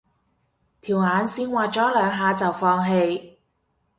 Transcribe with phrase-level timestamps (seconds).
[0.81, 3.37] 條眼線畫咗兩下就放棄